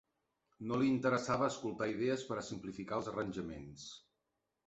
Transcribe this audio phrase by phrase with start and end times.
[0.69, 3.87] No li interessava escoltar idees per a simplificar els arranjaments.